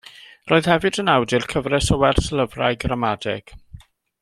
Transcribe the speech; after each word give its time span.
Roedd 0.51 0.69
hefyd 0.71 0.97
yn 1.03 1.11
awdur 1.17 1.45
cyfres 1.51 1.91
o 1.97 1.99
werslyfrau 2.05 2.79
gramadeg. 2.85 3.55